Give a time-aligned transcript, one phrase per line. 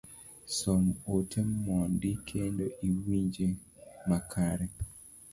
[0.59, 3.47] Som ote mondi kendo iwinje
[4.09, 4.67] makare